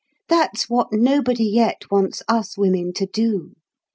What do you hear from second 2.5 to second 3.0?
women